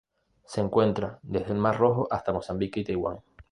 [0.47, 3.19] Se encuentra desde el Mar Rojo hasta Mozambique y Taiwán.